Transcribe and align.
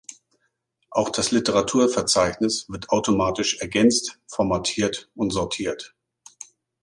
Auch 0.89 1.09
das 1.09 1.29
Literaturverzeichnis 1.29 2.67
wird 2.69 2.89
automatisch 2.89 3.59
ergänzt, 3.59 4.17
formatiert 4.25 5.11
und 5.13 5.29
sortiert. 5.29 5.93